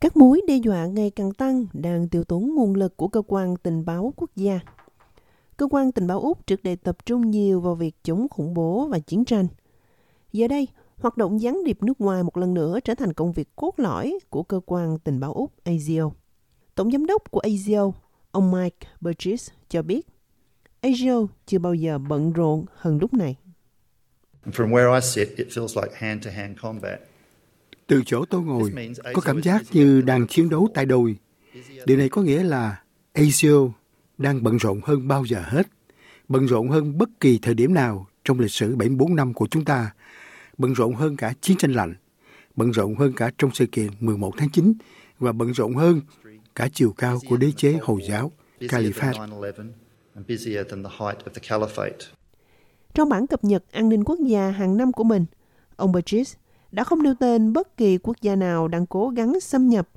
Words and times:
Các 0.00 0.16
mối 0.16 0.40
đe 0.46 0.56
dọa 0.56 0.86
ngày 0.86 1.10
càng 1.10 1.32
tăng 1.32 1.66
đang 1.72 2.08
tiêu 2.08 2.24
tốn 2.24 2.54
nguồn 2.54 2.74
lực 2.74 2.96
của 2.96 3.08
cơ 3.08 3.22
quan 3.26 3.56
tình 3.56 3.84
báo 3.84 4.12
quốc 4.16 4.30
gia. 4.36 4.60
Cơ 5.56 5.68
quan 5.70 5.92
tình 5.92 6.06
báo 6.06 6.20
Úc 6.20 6.46
trước 6.46 6.62
đây 6.62 6.76
tập 6.76 7.06
trung 7.06 7.30
nhiều 7.30 7.60
vào 7.60 7.74
việc 7.74 7.94
chống 8.02 8.26
khủng 8.30 8.54
bố 8.54 8.86
và 8.86 8.98
chiến 8.98 9.24
tranh. 9.24 9.46
Giờ 10.32 10.48
đây, 10.48 10.68
hoạt 10.96 11.16
động 11.16 11.40
gián 11.40 11.64
điệp 11.64 11.82
nước 11.82 12.00
ngoài 12.00 12.22
một 12.22 12.36
lần 12.36 12.54
nữa 12.54 12.78
trở 12.84 12.94
thành 12.94 13.12
công 13.12 13.32
việc 13.32 13.48
cốt 13.56 13.74
lõi 13.76 14.18
của 14.30 14.42
cơ 14.42 14.60
quan 14.66 14.98
tình 14.98 15.20
báo 15.20 15.32
Úc 15.32 15.52
ASIO. 15.64 16.10
Tổng 16.74 16.92
giám 16.92 17.06
đốc 17.06 17.30
của 17.30 17.40
ASIO, 17.40 17.92
ông 18.30 18.50
Mike 18.50 18.88
Burgess 19.00 19.50
cho 19.68 19.82
biết, 19.82 20.06
ASIO 20.80 21.26
chưa 21.46 21.58
bao 21.58 21.74
giờ 21.74 21.98
bận 21.98 22.32
rộn 22.32 22.64
hơn 22.74 22.98
lúc 23.00 23.14
này. 23.14 23.36
From 24.44 24.70
where 24.70 24.94
I 24.94 25.00
sit, 25.00 25.28
it 25.36 25.46
feels 25.48 25.82
like 25.82 25.94
hand-to-hand 25.96 26.56
combat. 26.62 27.00
Từ 27.88 28.02
chỗ 28.06 28.24
tôi 28.24 28.42
ngồi, 28.42 28.72
có 29.12 29.20
cảm 29.20 29.42
giác 29.42 29.62
như 29.72 30.00
đang 30.00 30.26
chiến 30.26 30.50
đấu 30.50 30.68
tay 30.74 30.86
đôi. 30.86 31.16
Điều 31.86 31.96
này 31.96 32.08
có 32.08 32.22
nghĩa 32.22 32.42
là 32.42 32.82
ASIO 33.12 33.70
đang 34.18 34.42
bận 34.42 34.56
rộn 34.56 34.80
hơn 34.84 35.08
bao 35.08 35.24
giờ 35.24 35.42
hết, 35.46 35.66
bận 36.28 36.46
rộn 36.46 36.68
hơn 36.68 36.98
bất 36.98 37.08
kỳ 37.20 37.38
thời 37.42 37.54
điểm 37.54 37.74
nào 37.74 38.06
trong 38.24 38.40
lịch 38.40 38.50
sử 38.50 38.76
74 38.76 39.16
năm 39.16 39.34
của 39.34 39.46
chúng 39.50 39.64
ta, 39.64 39.90
bận 40.58 40.74
rộn 40.74 40.94
hơn 40.94 41.16
cả 41.16 41.32
chiến 41.40 41.56
tranh 41.56 41.72
lạnh, 41.72 41.94
bận 42.56 42.70
rộn 42.70 42.94
hơn 42.94 43.12
cả 43.12 43.30
trong 43.38 43.50
sự 43.54 43.66
kiện 43.66 43.88
11 44.00 44.34
tháng 44.36 44.50
9 44.50 44.72
và 45.18 45.32
bận 45.32 45.52
rộn 45.54 45.74
hơn 45.74 46.00
cả 46.54 46.68
chiều 46.72 46.92
cao 46.92 47.18
của 47.28 47.36
đế 47.36 47.52
chế 47.56 47.78
Hồi 47.82 48.00
giáo, 48.08 48.32
Caliphate. 48.68 49.18
Trong 52.94 53.08
bản 53.08 53.26
cập 53.26 53.44
nhật 53.44 53.64
an 53.70 53.88
ninh 53.88 54.04
quốc 54.04 54.18
gia 54.26 54.50
hàng 54.50 54.76
năm 54.76 54.92
của 54.92 55.04
mình, 55.04 55.26
ông 55.76 55.92
Burgess 55.92 56.36
đã 56.72 56.84
không 56.84 57.02
nêu 57.02 57.14
tên 57.20 57.52
bất 57.52 57.76
kỳ 57.76 57.98
quốc 57.98 58.16
gia 58.22 58.36
nào 58.36 58.68
đang 58.68 58.86
cố 58.86 59.08
gắng 59.08 59.40
xâm 59.40 59.68
nhập, 59.68 59.88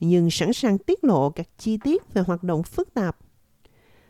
nhưng 0.00 0.30
sẵn 0.30 0.52
sàng 0.52 0.78
tiết 0.78 1.04
lộ 1.04 1.30
các 1.30 1.48
chi 1.58 1.78
tiết 1.84 2.14
về 2.14 2.22
hoạt 2.26 2.42
động 2.42 2.62
phức 2.62 2.94
tạp. 2.94 3.16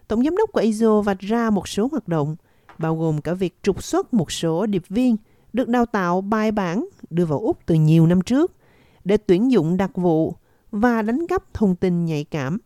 Tổng 0.08 0.24
giám 0.24 0.36
đốc 0.36 0.52
của 0.52 0.60
ASO 0.60 1.00
vạch 1.00 1.18
ra 1.18 1.50
một 1.50 1.68
số 1.68 1.88
hoạt 1.92 2.08
động, 2.08 2.36
bao 2.78 2.96
gồm 2.96 3.20
cả 3.20 3.34
việc 3.34 3.62
trục 3.62 3.82
xuất 3.82 4.14
một 4.14 4.32
số 4.32 4.66
điệp 4.66 4.82
viên 4.88 5.16
được 5.52 5.68
đào 5.68 5.86
tạo 5.86 6.20
bài 6.20 6.52
bản 6.52 6.88
đưa 7.10 7.24
vào 7.24 7.38
Úc 7.38 7.58
từ 7.66 7.74
nhiều 7.74 8.06
năm 8.06 8.20
trước 8.20 8.52
để 9.04 9.16
tuyển 9.16 9.50
dụng 9.50 9.76
đặc 9.76 9.90
vụ 9.94 10.34
và 10.70 11.02
đánh 11.02 11.26
cắp 11.26 11.54
thông 11.54 11.76
tin 11.76 12.04
nhạy 12.04 12.24
cảm. 12.24 12.58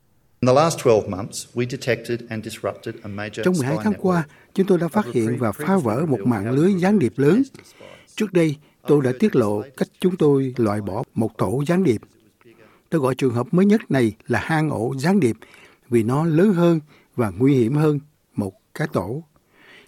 Trong 3.43 3.55
12 3.59 3.77
tháng 3.83 3.95
qua, 4.01 4.27
chúng 4.55 4.67
tôi 4.67 4.79
đã 4.79 4.89
phát 4.89 5.07
hiện 5.07 5.37
và 5.39 5.53
phá 5.53 5.77
vỡ 5.77 6.07
một 6.09 6.21
mạng 6.25 6.51
lưới 6.51 6.75
gián 6.75 6.99
điệp 6.99 7.13
lớn. 7.17 7.43
Trước 8.17 8.33
đây, 8.33 8.57
tôi 8.87 9.03
đã 9.05 9.13
tiết 9.19 9.37
lộ 9.37 9.63
cách 9.77 9.89
chúng 10.01 10.17
tôi 10.17 10.55
loại 10.57 10.81
bỏ 10.81 11.03
một 11.15 11.39
tổ 11.39 11.63
gián 11.67 11.85
điệp. 11.85 12.01
Tôi 12.91 13.01
gọi 13.01 13.15
trường 13.15 13.35
hợp 13.35 13.55
mới 13.55 13.67
nhất 13.67 13.91
này 13.91 14.17
là 14.27 14.41
hang 14.41 14.71
ổ 14.71 14.95
gián 14.99 15.21
điệp 15.21 15.37
vì 15.89 16.03
nó 16.03 16.25
lớn 16.25 16.53
hơn 16.53 16.81
và 17.17 17.31
nguy 17.31 17.55
hiểm 17.55 17.75
hơn 17.75 18.01
một 18.35 18.53
cái 18.75 18.89
tổ. 18.93 19.23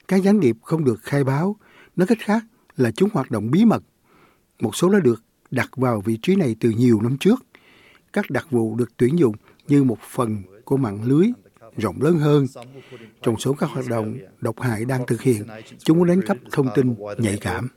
Các 0.08 0.22
gián 0.22 0.40
điệp 0.40 0.56
không 0.62 0.84
được 0.84 1.00
khai 1.02 1.24
báo, 1.24 1.56
nói 1.96 2.06
cách 2.06 2.18
khác 2.20 2.44
là 2.76 2.90
chúng 2.90 3.08
hoạt 3.12 3.30
động 3.30 3.50
bí 3.50 3.64
mật. 3.64 3.82
Một 4.60 4.76
số 4.76 4.88
đã 4.88 4.98
được 4.98 5.22
đặt 5.50 5.70
vào 5.76 6.00
vị 6.00 6.18
trí 6.22 6.36
này 6.36 6.56
từ 6.60 6.70
nhiều 6.70 7.00
năm 7.00 7.16
trước. 7.20 7.44
Các 8.12 8.30
đặc 8.30 8.46
vụ 8.50 8.76
được 8.76 8.96
tuyển 8.96 9.18
dụng 9.18 9.34
như 9.68 9.84
một 9.84 9.98
phần 10.00 10.42
của 10.64 10.76
mạng 10.76 11.02
lưới 11.04 11.26
rộng 11.76 12.02
lớn 12.02 12.18
hơn. 12.18 12.46
Trong 13.22 13.38
số 13.38 13.52
các 13.52 13.70
hoạt 13.70 13.86
động 13.88 14.18
độc 14.40 14.60
hại 14.60 14.84
đang 14.84 15.06
thực 15.06 15.22
hiện, 15.22 15.46
chúng 15.78 15.98
muốn 15.98 16.08
đánh 16.08 16.22
cắp 16.22 16.36
thông 16.52 16.68
tin 16.74 16.94
nhạy 17.18 17.38
cảm. 17.40 17.68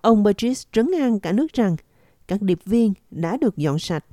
Ông 0.00 0.22
Burgess 0.22 0.66
trấn 0.72 0.90
an 1.00 1.20
cả 1.20 1.32
nước 1.32 1.52
rằng 1.52 1.76
các 2.28 2.42
điệp 2.42 2.58
viên 2.64 2.92
đã 3.10 3.36
được 3.40 3.56
dọn 3.56 3.78
sạch. 3.78 4.04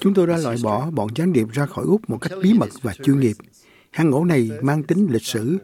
Chúng 0.00 0.14
tôi 0.14 0.26
đã 0.26 0.36
loại 0.36 0.56
bỏ 0.62 0.90
bọn 0.90 1.08
gián 1.14 1.32
điệp 1.32 1.46
ra 1.52 1.66
khỏi 1.66 1.84
Úc 1.84 2.10
một 2.10 2.18
cách 2.18 2.32
bí 2.42 2.52
mật 2.52 2.68
và 2.82 2.94
chuyên 2.94 3.20
nghiệp. 3.20 3.36
Hang 3.90 4.12
ổ 4.12 4.24
này 4.24 4.50
mang 4.62 4.82
tính 4.82 5.06
lịch 5.10 5.24
sử. 5.24 5.58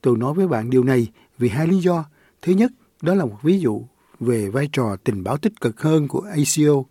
Tôi 0.00 0.16
nói 0.16 0.34
với 0.34 0.48
bạn 0.48 0.70
điều 0.70 0.84
này 0.84 1.06
vì 1.38 1.48
hai 1.48 1.66
lý 1.66 1.78
do. 1.78 2.04
Thứ 2.42 2.52
nhất, 2.52 2.72
đó 3.02 3.14
là 3.14 3.24
một 3.24 3.38
ví 3.42 3.60
dụ 3.60 3.84
về 4.20 4.48
vai 4.50 4.68
trò 4.72 4.96
tình 5.04 5.24
báo 5.24 5.38
tích 5.38 5.60
cực 5.60 5.80
hơn 5.80 6.08
của 6.08 6.20
ACO. 6.20 6.82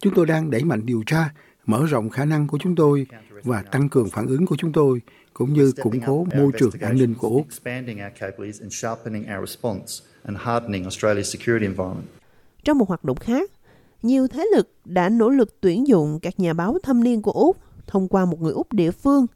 Chúng 0.00 0.14
tôi 0.14 0.26
đang 0.26 0.50
đẩy 0.50 0.64
mạnh 0.64 0.86
điều 0.86 1.02
tra, 1.06 1.30
mở 1.66 1.86
rộng 1.86 2.10
khả 2.10 2.24
năng 2.24 2.46
của 2.46 2.58
chúng 2.58 2.76
tôi 2.76 3.06
và 3.42 3.62
tăng 3.62 3.88
cường 3.88 4.10
phản 4.10 4.26
ứng 4.26 4.46
của 4.46 4.56
chúng 4.58 4.72
tôi, 4.72 5.00
cũng 5.32 5.52
như 5.52 5.72
củng 5.82 6.00
cố 6.06 6.26
môi 6.36 6.52
trường 6.58 6.70
an 6.80 6.96
ninh 6.96 7.14
của 7.14 7.28
Úc. 7.28 7.46
Trong 12.64 12.78
một 12.78 12.88
hoạt 12.88 13.04
động 13.04 13.16
khác, 13.16 13.50
nhiều 14.02 14.28
thế 14.28 14.48
lực 14.56 14.68
đã 14.84 15.08
nỗ 15.08 15.30
lực 15.30 15.60
tuyển 15.60 15.86
dụng 15.86 16.18
các 16.22 16.40
nhà 16.40 16.52
báo 16.52 16.78
thâm 16.82 17.04
niên 17.04 17.22
của 17.22 17.32
Úc 17.32 17.56
thông 17.86 18.08
qua 18.08 18.24
một 18.24 18.40
người 18.40 18.52
Úc 18.52 18.72
địa 18.72 18.90
phương, 18.90 19.26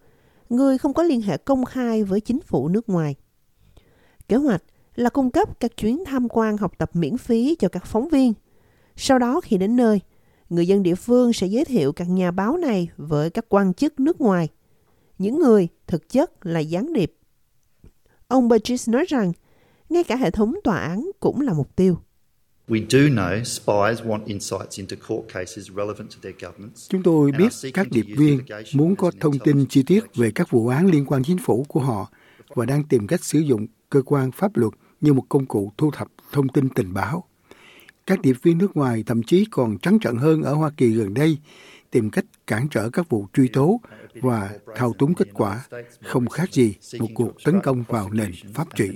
người 0.51 0.79
không 0.79 0.95
có 0.95 1.03
liên 1.03 1.21
hệ 1.21 1.37
công 1.37 1.65
khai 1.65 2.05
với 2.05 2.21
chính 2.21 2.41
phủ 2.41 2.69
nước 2.69 2.89
ngoài. 2.89 3.15
Kế 4.29 4.37
hoạch 4.37 4.63
là 4.95 5.11
cung 5.11 5.31
cấp 5.31 5.61
các 5.61 5.77
chuyến 5.77 6.05
tham 6.07 6.29
quan 6.29 6.57
học 6.57 6.73
tập 6.79 6.91
miễn 6.95 7.19
phí 7.19 7.57
cho 7.59 7.69
các 7.69 7.87
phóng 7.87 8.09
viên. 8.09 8.33
Sau 8.97 9.19
đó 9.19 9.41
khi 9.41 9.57
đến 9.57 9.77
nơi, 9.77 10.01
người 10.51 10.67
dân 10.67 10.83
địa 10.83 10.95
phương 10.95 11.33
sẽ 11.33 11.47
giới 11.47 11.65
thiệu 11.65 11.93
các 11.93 12.09
nhà 12.09 12.31
báo 12.31 12.57
này 12.57 12.89
với 12.97 13.31
các 13.31 13.45
quan 13.49 13.75
chức 13.75 14.01
nước 14.01 14.21
ngoài, 14.21 14.49
những 15.19 15.39
người 15.39 15.69
thực 15.87 16.09
chất 16.09 16.47
là 16.47 16.61
gián 16.61 16.93
điệp. 16.93 17.13
Ông 18.29 18.49
Burgess 18.49 18.89
nói 18.89 19.05
rằng, 19.09 19.33
ngay 19.89 20.05
cả 20.05 20.17
hệ 20.17 20.31
thống 20.31 20.55
tòa 20.65 20.79
án 20.79 21.11
cũng 21.21 21.41
là 21.41 21.53
mục 21.53 21.77
tiêu. 21.77 21.99
Chúng 26.89 27.03
tôi 27.05 27.33
biết 27.33 27.53
các 27.75 27.87
điệp 27.91 28.07
viên 28.17 28.41
muốn 28.75 28.97
có 28.97 29.11
thông 29.21 29.39
tin 29.39 29.67
chi 29.69 29.83
tiết 29.83 30.05
về 30.15 30.31
các 30.31 30.51
vụ 30.51 30.69
án 30.69 30.87
liên 30.87 31.05
quan 31.07 31.23
chính 31.25 31.39
phủ 31.39 31.65
của 31.69 31.81
họ 31.81 32.11
và 32.49 32.67
đang 32.67 32.85
tìm 32.85 33.07
cách 33.07 33.25
sử 33.25 33.39
dụng 33.39 33.67
cơ 33.91 34.03
quan 34.03 34.33
pháp 34.33 34.57
luật 34.57 34.73
như 35.01 35.13
một 35.13 35.25
công 35.29 35.47
cụ 35.47 35.73
thu 35.79 35.91
thập 35.91 36.09
thông 36.33 36.49
tin 36.49 36.69
tình 36.69 36.95
báo. 36.95 37.25
Các 38.07 38.23
điệp 38.23 38.37
viên 38.43 38.59
nước 38.59 38.77
ngoài 38.77 39.05
thậm 39.07 39.23
chí 39.23 39.45
còn 39.51 39.79
trắng 39.79 39.99
trợn 40.01 40.17
hơn 40.17 40.43
ở 40.43 40.55
Hoa 40.55 40.71
Kỳ 40.77 40.91
gần 40.91 41.15
đây, 41.15 41.39
tìm 41.91 42.11
cách 42.11 42.25
cản 42.47 42.69
trở 42.71 42.91
các 42.91 43.09
vụ 43.09 43.27
truy 43.33 43.49
tố 43.49 43.81
và 44.15 44.51
thao 44.77 44.93
túng 44.99 45.15
kết 45.15 45.29
quả, 45.35 45.67
không 46.05 46.29
khác 46.29 46.53
gì 46.53 46.75
một 46.99 47.07
cuộc 47.15 47.33
tấn 47.45 47.61
công 47.61 47.85
vào 47.89 48.11
nền 48.13 48.33
pháp 48.55 48.69
trị. 48.77 48.91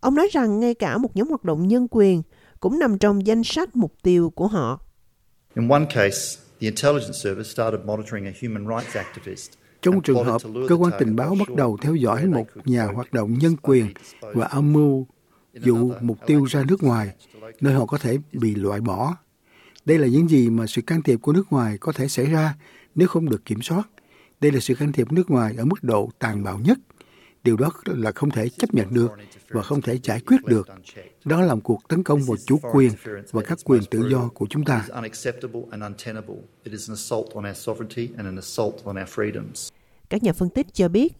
Ông 0.00 0.14
nói 0.14 0.28
rằng 0.32 0.60
ngay 0.60 0.74
cả 0.74 0.98
một 0.98 1.16
nhóm 1.16 1.28
hoạt 1.28 1.44
động 1.44 1.68
nhân 1.68 1.86
quyền 1.90 2.22
cũng 2.60 2.78
nằm 2.78 2.98
trong 2.98 3.26
danh 3.26 3.44
sách 3.44 3.76
mục 3.76 3.94
tiêu 4.02 4.30
của 4.30 4.46
họ. 4.46 4.80
In 5.56 5.68
one 5.68 5.84
case, 5.94 6.40
the 6.60 6.66
intelligence 6.66 7.18
service 7.22 7.48
started 7.48 7.80
monitoring 7.84 8.26
a 8.26 8.32
human 8.42 8.66
rights 8.66 8.96
activist 8.96 9.50
trong 9.84 10.02
trường 10.02 10.24
hợp, 10.24 10.40
cơ 10.68 10.74
quan 10.74 10.92
tình 10.98 11.16
báo 11.16 11.36
bắt 11.38 11.54
đầu 11.56 11.76
theo 11.82 11.94
dõi 11.94 12.26
một 12.26 12.46
nhà 12.64 12.84
hoạt 12.84 13.12
động 13.12 13.38
nhân 13.38 13.56
quyền 13.62 13.86
và 14.20 14.46
âm 14.46 14.72
mưu 14.72 15.06
dụ 15.54 15.92
mục 16.00 16.18
tiêu 16.26 16.44
ra 16.44 16.64
nước 16.68 16.82
ngoài, 16.82 17.14
nơi 17.60 17.74
họ 17.74 17.86
có 17.86 17.98
thể 17.98 18.18
bị 18.32 18.54
loại 18.54 18.80
bỏ. 18.80 19.16
Đây 19.84 19.98
là 19.98 20.06
những 20.06 20.28
gì 20.28 20.50
mà 20.50 20.66
sự 20.66 20.82
can 20.82 21.02
thiệp 21.02 21.16
của 21.22 21.32
nước 21.32 21.52
ngoài 21.52 21.78
có 21.78 21.92
thể 21.92 22.08
xảy 22.08 22.26
ra 22.26 22.54
nếu 22.94 23.08
không 23.08 23.30
được 23.30 23.44
kiểm 23.44 23.62
soát. 23.62 23.88
Đây 24.40 24.52
là 24.52 24.60
sự 24.60 24.74
can 24.74 24.92
thiệp 24.92 25.12
nước 25.12 25.30
ngoài 25.30 25.54
ở 25.58 25.64
mức 25.64 25.84
độ 25.84 26.10
tàn 26.18 26.44
bạo 26.44 26.58
nhất. 26.58 26.78
Điều 27.44 27.56
đó 27.56 27.70
là 27.86 28.12
không 28.12 28.30
thể 28.30 28.48
chấp 28.48 28.74
nhận 28.74 28.94
được 28.94 29.12
và 29.48 29.62
không 29.62 29.82
thể 29.82 29.98
giải 30.02 30.20
quyết 30.20 30.44
được. 30.44 30.68
Đó 31.24 31.40
là 31.40 31.54
một 31.54 31.60
cuộc 31.64 31.88
tấn 31.88 32.02
công 32.02 32.20
vào 32.22 32.36
chủ 32.46 32.58
quyền 32.72 32.92
và 33.32 33.42
các 33.42 33.58
quyền 33.64 33.82
tự 33.90 34.08
do 34.10 34.28
của 34.34 34.46
chúng 34.50 34.64
ta. 34.64 34.86
Các 40.08 40.22
nhà 40.22 40.32
phân 40.32 40.48
tích 40.48 40.74
cho 40.74 40.88
biết, 40.88 41.12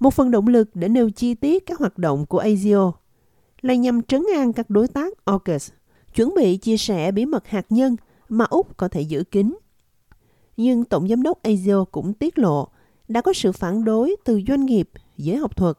một 0.00 0.14
phần 0.14 0.30
động 0.30 0.48
lực 0.48 0.70
để 0.74 0.88
nêu 0.88 1.10
chi 1.10 1.34
tiết 1.34 1.66
các 1.66 1.78
hoạt 1.78 1.98
động 1.98 2.26
của 2.26 2.38
ASIO 2.38 2.92
là 3.62 3.74
nhằm 3.74 4.02
trấn 4.02 4.22
an 4.34 4.52
các 4.52 4.70
đối 4.70 4.88
tác 4.88 5.24
AUKUS, 5.24 5.70
chuẩn 6.14 6.34
bị 6.34 6.56
chia 6.56 6.76
sẻ 6.76 7.12
bí 7.12 7.26
mật 7.26 7.46
hạt 7.46 7.66
nhân 7.70 7.96
mà 8.28 8.44
Úc 8.44 8.76
có 8.76 8.88
thể 8.88 9.00
giữ 9.00 9.24
kín. 9.24 9.56
Nhưng 10.56 10.84
Tổng 10.84 11.08
Giám 11.08 11.22
đốc 11.22 11.42
ASIO 11.42 11.84
cũng 11.84 12.14
tiết 12.14 12.38
lộ 12.38 12.68
đã 13.08 13.20
có 13.20 13.32
sự 13.32 13.52
phản 13.52 13.84
đối 13.84 14.16
từ 14.24 14.40
doanh 14.48 14.66
nghiệp, 14.66 14.88
giới 15.16 15.36
học 15.36 15.56
thuật 15.56 15.78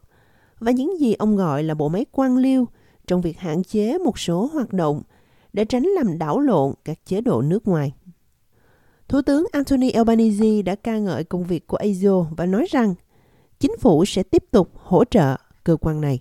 và 0.59 0.71
những 0.71 0.99
gì 0.99 1.13
ông 1.13 1.35
gọi 1.35 1.63
là 1.63 1.73
bộ 1.73 1.89
máy 1.89 2.05
quan 2.11 2.37
liêu 2.37 2.67
trong 3.07 3.21
việc 3.21 3.37
hạn 3.37 3.63
chế 3.63 3.97
một 3.97 4.19
số 4.19 4.49
hoạt 4.53 4.73
động 4.73 5.01
để 5.53 5.65
tránh 5.65 5.83
làm 5.83 6.17
đảo 6.17 6.39
lộn 6.39 6.73
các 6.85 7.05
chế 7.05 7.21
độ 7.21 7.41
nước 7.41 7.67
ngoài. 7.67 7.93
Thủ 9.07 9.21
tướng 9.21 9.45
Anthony 9.51 9.89
Albanese 9.89 10.61
đã 10.61 10.75
ca 10.75 10.97
ngợi 10.97 11.23
công 11.23 11.43
việc 11.43 11.67
của 11.67 11.77
ASIO 11.77 12.27
và 12.37 12.45
nói 12.45 12.65
rằng 12.69 12.95
chính 13.59 13.77
phủ 13.79 14.05
sẽ 14.05 14.23
tiếp 14.23 14.43
tục 14.51 14.71
hỗ 14.73 15.05
trợ 15.05 15.35
cơ 15.63 15.77
quan 15.81 16.01
này. 16.01 16.19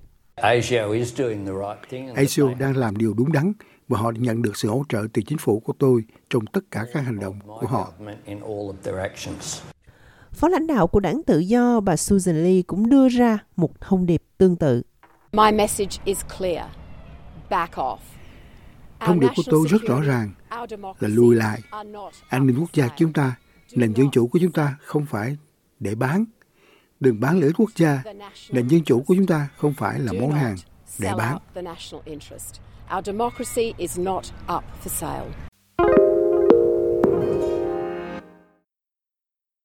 ASIO 2.14 2.54
đang 2.58 2.76
làm 2.76 2.96
điều 2.96 3.14
đúng 3.14 3.32
đắn 3.32 3.52
và 3.88 3.98
họ 3.98 4.12
nhận 4.18 4.42
được 4.42 4.56
sự 4.56 4.68
hỗ 4.68 4.84
trợ 4.88 5.06
từ 5.12 5.22
chính 5.22 5.38
phủ 5.38 5.60
của 5.60 5.72
tôi 5.78 6.04
trong 6.30 6.46
tất 6.46 6.60
cả 6.70 6.86
các 6.92 7.00
hành 7.00 7.20
động 7.20 7.38
của 7.60 7.66
họ. 7.66 7.92
Phó 10.34 10.48
lãnh 10.48 10.66
đạo 10.66 10.86
của 10.86 11.00
đảng 11.00 11.22
tự 11.26 11.38
do 11.38 11.80
bà 11.80 11.96
Susan 11.96 12.44
Lee 12.44 12.62
cũng 12.62 12.88
đưa 12.88 13.08
ra 13.08 13.38
một 13.56 13.80
thông 13.80 14.06
điệp 14.06 14.22
tương 14.38 14.56
tự. 14.56 14.82
My 15.32 15.52
message 15.52 15.96
is 16.04 16.20
clear. 16.38 16.66
Back 17.50 17.74
off. 17.74 17.96
Thông 19.00 19.20
điệp 19.20 19.28
của 19.36 19.42
tôi 19.46 19.66
rất 19.68 19.82
rõ 19.82 20.00
ràng 20.00 20.30
là 21.00 21.08
lùi 21.08 21.36
lại. 21.36 21.60
An 22.28 22.46
ninh 22.46 22.56
quốc 22.60 22.72
gia 22.72 22.88
chúng 22.96 23.12
ta, 23.12 23.36
nền 23.74 23.92
dân 23.94 24.10
chủ 24.10 24.26
của 24.26 24.38
chúng 24.42 24.52
ta 24.52 24.76
không 24.84 25.06
phải 25.06 25.36
để 25.80 25.94
bán. 25.94 26.24
Đừng 27.00 27.20
bán 27.20 27.38
lợi 27.38 27.46
ích 27.46 27.56
quốc 27.58 27.70
gia. 27.76 28.02
Nền 28.50 28.68
dân 28.68 28.84
chủ 28.84 29.02
của 29.06 29.14
chúng 29.16 29.26
ta 29.26 29.48
không 29.56 29.74
phải 29.74 30.00
là 30.00 30.12
món 30.12 30.32
hàng 30.32 30.56
để 30.98 31.12
bán. 31.16 31.38